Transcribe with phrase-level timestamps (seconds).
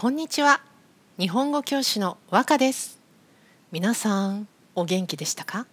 [0.00, 0.62] こんにちは。
[1.18, 2.98] 日本語教師の和歌です。
[3.70, 5.66] 皆さんお元気でしたか？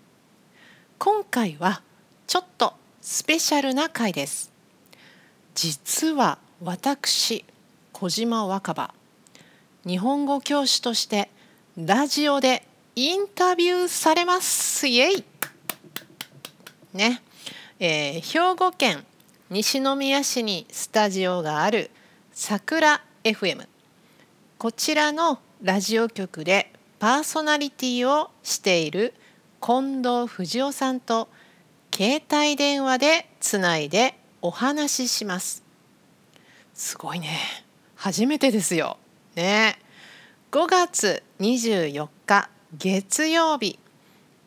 [0.97, 1.81] 今回は
[2.27, 4.51] ちょっとスペシャルな回です。
[5.55, 7.45] 実は私
[7.93, 8.93] 小島若葉
[9.85, 11.29] 日本語教師として
[11.77, 14.87] ラジオでインタビューされます。
[14.89, 15.23] イエイ！
[16.91, 17.21] ね、
[17.79, 19.05] えー、兵庫県
[19.49, 21.91] 西宮市にスタジオがある
[22.33, 23.65] 桜 FM
[24.57, 29.13] こちらのラジオ局でパーソナリティをしている
[29.61, 31.29] 近藤藤夫さんと
[31.93, 35.63] 携帯電話でつないでお話しします。
[36.73, 37.37] すごいね。
[37.95, 38.97] 初めてですよ。
[39.35, 39.77] ね。
[40.49, 43.77] 5月24日月曜日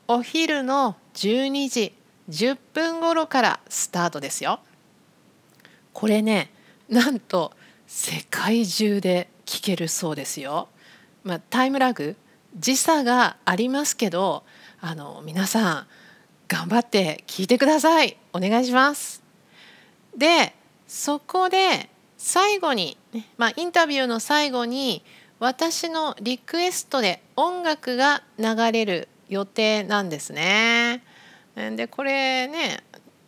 [0.08, 1.94] お昼の12時
[2.30, 4.58] 10分頃からスタートですよ。
[5.92, 6.50] これね
[6.88, 7.52] なんと
[7.86, 10.68] 世界中で聞けるそうですよ。
[11.24, 12.16] まあ、タイムラグ
[12.56, 14.42] 時差がありますけど
[14.80, 15.86] あの皆さん
[16.48, 19.22] 頑張って聞いてくださいお願いします。
[20.16, 20.54] で
[20.86, 22.98] そこで最後に、
[23.38, 25.04] まあ、インタビューの最後に
[25.38, 31.02] 私のリクエストで音楽が流れる予定なんですね。
[31.54, 32.82] でこれね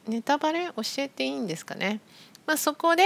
[0.09, 2.01] ネタバレ教えていいんですかね。
[2.47, 3.05] まあ、そこで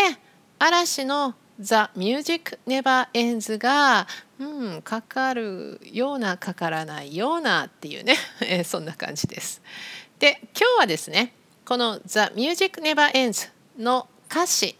[0.59, 4.07] 嵐の The Music Never Ends が、
[4.39, 8.17] うん、かかるようなかからないようなっていうね
[8.65, 9.63] そんな感じです。
[10.19, 11.33] で今日はですね
[11.65, 14.77] この The Music Never Ends の歌詞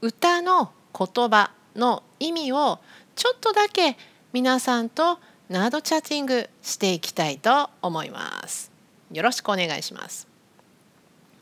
[0.00, 2.80] 歌の言葉の意味を
[3.14, 3.96] ちょっとだけ
[4.32, 8.70] 皆さんとナードチャッティングしていきたいと思います。
[9.10, 10.26] よろしくお願いします。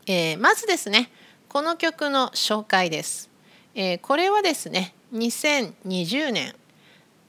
[0.06, 1.10] えー、まずですね
[1.48, 3.30] この曲の紹介です。
[3.74, 6.54] えー、これはですね2020年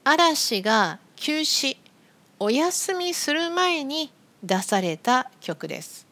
[0.04, 1.76] 嵐が休止
[2.38, 4.12] お休みする前に
[4.42, 6.06] 出された曲です。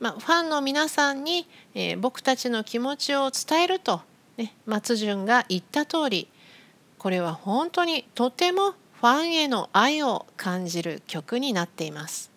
[0.00, 4.02] まあ、ファンの皆さんに、えー、僕たちの気持ちを伝えると、
[4.36, 6.28] ね、松潤が言った通り
[6.98, 12.30] これは本当にとてもファンへの愛を感じる曲になっています。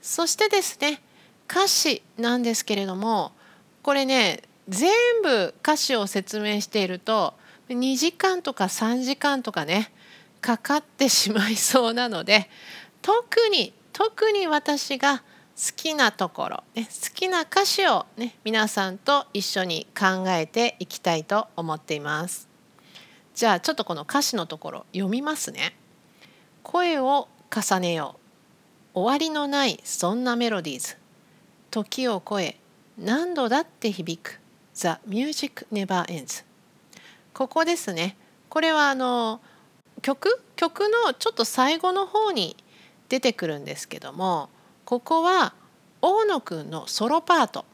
[0.00, 1.00] そしてですね
[1.48, 3.32] 歌詞なんですけれども
[3.82, 4.92] これね全
[5.22, 7.34] 部歌詞を説明していると
[7.68, 9.92] 2時間とか3時間とかね
[10.40, 12.48] かかってしまいそうなので
[13.02, 15.22] 特に特に私が好
[15.76, 22.48] きなところ、ね、好きな歌詞を、ね、皆さんと一緒に考えていきたいと思っています。
[23.34, 25.76] じゃあちょっとこの歌詞のところ読みますね。
[26.64, 28.16] 声を重ねよ
[28.94, 30.96] う終わりのないそんなメロディーズ
[31.70, 32.58] 時を超え
[32.98, 34.40] 何度だって響く
[34.74, 36.44] The Music Never Ends.
[37.32, 38.16] ここですね。
[38.48, 39.40] これはあの
[40.02, 40.40] 曲？
[40.56, 42.56] 曲のちょっと最後の方に
[43.08, 44.48] 出てくるんですけども
[44.84, 45.54] ここは
[46.00, 47.64] 大野くんのソロパート。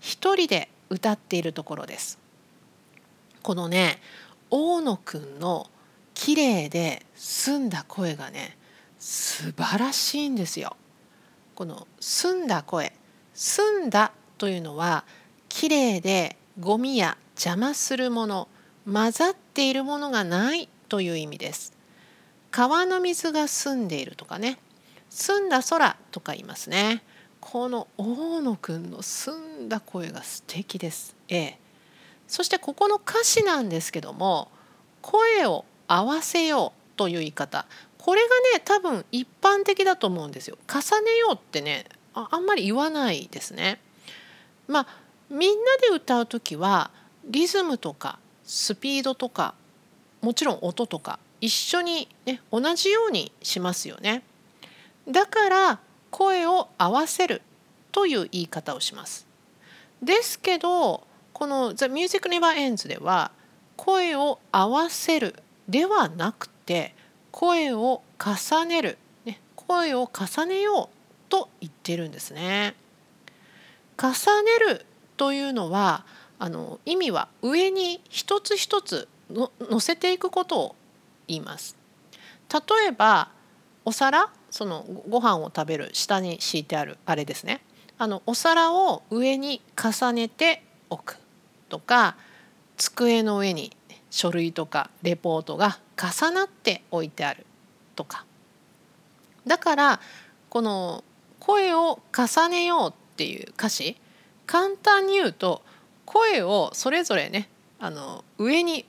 [0.00, 2.18] 一人で歌っているところです。
[3.42, 4.00] このね
[4.50, 5.68] 大野くんの
[6.14, 8.56] 綺麗で澄んだ声がね
[8.98, 10.76] 素晴らしいんですよ。
[11.54, 12.92] この澄んだ声。
[13.34, 15.04] 澄んだというのは
[15.56, 18.46] きれいでゴミや邪魔するもの
[18.84, 21.72] 混ざっているものがないという意味です。
[22.50, 24.58] 川の水が澄んでいるとかね。
[25.08, 27.02] 澄んだ空とか言いますね。
[27.40, 31.58] この大野くんの澄んだ声が素敵です、ええ、
[32.28, 34.50] そしてここの歌詞なんですけども
[35.00, 37.64] 声を合わせようという言い方。
[37.96, 40.58] これがね多分一般的だと思うんですよ。
[40.68, 43.80] 重ねようってねああんまり言わないですね。
[44.68, 46.90] まあみんなで歌う時は
[47.24, 49.54] リズムとかスピードとか
[50.20, 54.22] もちろん音とか一緒に、ね、同じようにしますよね。
[55.08, 57.42] だから声を合わせる
[57.92, 59.26] という言い方をします。
[60.02, 63.30] ですけどこの「The Music Never Ends」では
[63.76, 65.36] 声を合わせる
[65.68, 66.94] ではなくて
[67.30, 72.74] 声を重ねる、ね、声を重ねようと言ってるんですね。
[73.98, 74.10] 重
[74.42, 74.86] ねる
[75.16, 76.04] というのは
[76.38, 80.76] あの意味は上に一つ一つの乗せていくことを
[81.26, 81.76] 言います。
[82.52, 83.30] 例えば
[83.84, 87.60] お皿そのご飯を食べる下に敷いてあるあれですね
[87.98, 91.18] あのお皿を上に重ねておく
[91.68, 92.16] とか
[92.76, 93.76] 机の上に
[94.10, 97.44] 書類とかレポートが重なって置いてある
[97.96, 98.24] とか
[99.46, 100.00] だから
[100.48, 101.04] この
[101.38, 103.96] 声を重ねようっていう歌詞
[104.46, 105.62] 簡単に言うと
[106.04, 107.48] 声をそれぞれね
[107.78, 108.86] あの上に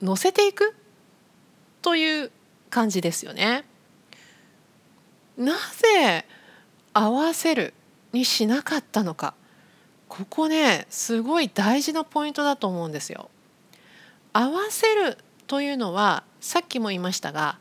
[0.00, 0.74] 乗せていく
[1.82, 2.30] という
[2.68, 3.64] 感じですよね。
[5.36, 6.26] なぜ
[6.92, 7.72] 合わせる
[8.12, 9.34] にしなかったのか
[10.08, 13.30] ここねすごい大事なポイントだと思うんですよ。
[14.32, 17.58] 合わせるというのはさっきも言いましたが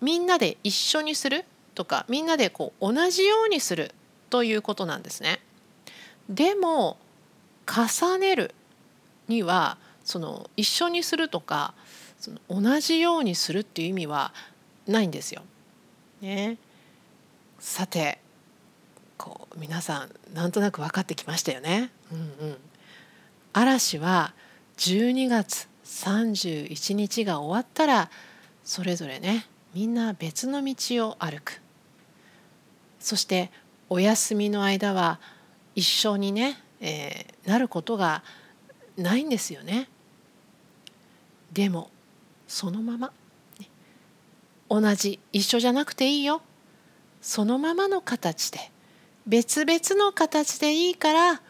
[0.00, 1.44] みんなで一緒にする
[1.74, 3.94] とかみんなでこう同じようにする
[4.30, 5.40] ということなんですね。
[6.28, 6.96] でも
[7.66, 8.54] 重ねる
[9.28, 11.74] にはその一緒にするとか
[12.18, 14.32] その同じようにするっていう意味は
[14.86, 15.42] ないんですよ。
[16.20, 16.56] ね、
[17.58, 18.20] さて
[19.16, 21.90] こう皆さんなんとなく分かってきましたよね。
[22.12, 22.22] うんう
[22.52, 22.56] ん、
[23.52, 24.34] 嵐は
[24.76, 28.10] 12月31日が終わったら
[28.64, 31.60] それぞれねみんな別の道を歩く
[33.00, 33.50] そして
[33.88, 35.20] お休みの間は
[35.74, 38.22] 一緒にね、えー、なることが
[38.96, 39.88] ないんですよね。
[41.52, 41.90] でも
[42.48, 43.12] そのまま、
[44.68, 46.40] 同じ一緒じゃなくていいよ
[47.20, 48.70] そのままの形で
[49.26, 51.42] 別々の形でいいから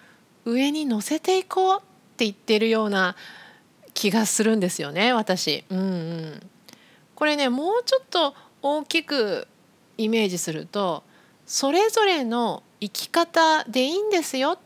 [0.44, 1.80] 上に乗せていこうっ
[2.16, 3.14] て言ってるような
[3.94, 5.64] 気がするんですよね私。
[5.70, 6.42] うんうん、
[7.14, 9.46] これねもうちょっと大きく
[9.98, 11.04] イメージすると
[11.46, 14.58] それぞれの生き方でいいんですよっ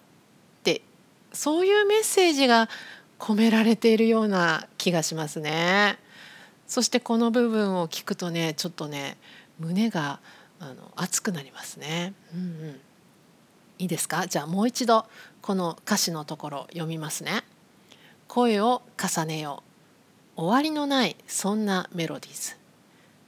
[0.63, 0.81] て
[1.35, 2.71] そういうメッセージが
[3.19, 5.99] 込められているような気がしますね。
[6.67, 9.19] そしてこの部分を聞くとねちょっとね
[9.59, 10.21] 胸が
[10.61, 12.15] あの熱くなりますね。
[12.35, 12.81] うんうん、
[13.79, 14.27] いいですか？
[14.27, 15.05] じゃあもう一度
[15.43, 17.45] この歌詞のところ読みますね。
[18.29, 19.63] 声を重ねよ
[20.37, 22.57] う終わりのないそんなメロディーズ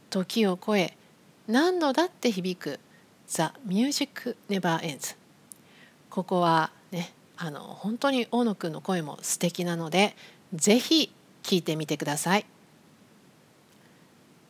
[0.08, 0.96] 時を超え
[1.46, 2.80] 何度だって響く
[3.28, 5.16] The Music Never Ends
[6.10, 10.16] ここはねあの本当に大野くんの声も素敵なので
[10.54, 12.46] ぜひ聴いてみてください。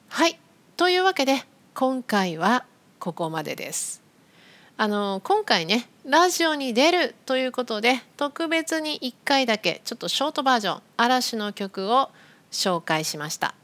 [0.08, 0.38] はい
[0.76, 1.44] というわけで
[1.74, 2.64] 今回は
[2.98, 4.02] ここまでです。
[4.80, 12.10] あの今回ねラジオに出るということで特別に1回だけちょっとショートバージョン嵐の曲を
[12.52, 13.56] 紹介しました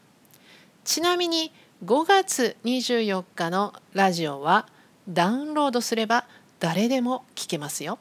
[0.83, 1.53] ちなみに
[1.85, 4.67] 5月24日のラジオは
[5.09, 6.27] ダウンロードすれば
[6.61, 7.99] 誰でも聞けますよ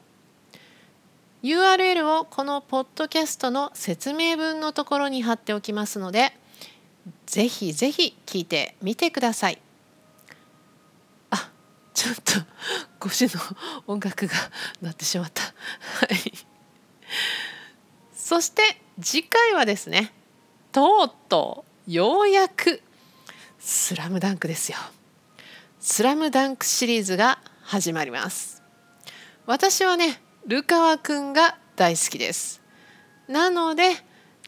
[1.42, 6.32] URL をこのポッドキャストの説明文のところに貼っておきますので
[7.26, 9.60] ぜひぜひ聞いてみてください
[11.30, 11.50] あ
[11.92, 12.54] ちょっと
[13.04, 13.40] 腰の
[13.86, 14.32] 音楽が
[14.80, 15.42] 鳴ってしまった。
[15.42, 15.50] は
[16.06, 16.32] い。
[18.14, 18.62] そして
[19.00, 20.12] 次回はですね、
[20.72, 22.80] とうとうようやく
[23.58, 24.78] スラムダンクですよ。
[25.86, 28.62] スラムダンクシリーズが始まります。
[29.44, 32.62] 私はね、ルカワくんが大好きです。
[33.28, 33.90] なので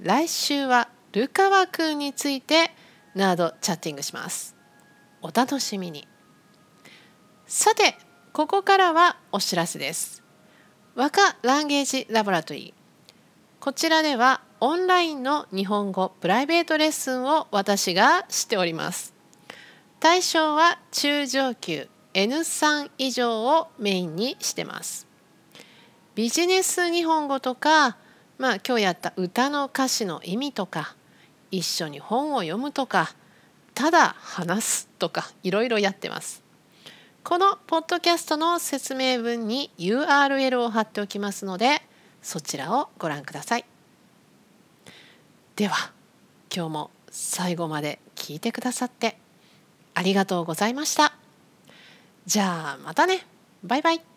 [0.00, 2.70] 来週はルカワくんについて
[3.14, 4.56] ナードチャッティングします。
[5.20, 6.08] お楽しみに。
[7.46, 7.98] さて
[8.32, 10.22] ここからはお知らせです
[10.94, 19.15] 和歌ランゲージラボラトリーこちらではオンラインの日本語プライベートレッスンを私がしております
[19.98, 25.06] 対象は中上級 N3 以上をメインにしてます。
[26.14, 27.96] ビジネス日本語とか
[28.38, 30.96] まあ今日やった歌の歌詞の意味とか
[31.50, 33.14] 一緒に本を読むとか
[33.74, 36.42] ただ話すとかいろいろやってます。
[37.22, 41.82] このポッドキャストの説明文に URL を貼っておきますので
[42.22, 43.64] そちらをご覧ください。
[45.56, 45.92] では
[46.54, 49.18] 今日も最後まで聞いてくださって
[49.96, 51.14] ありがとうございました。
[52.26, 53.26] じゃあまたね。
[53.64, 54.15] バイバイ。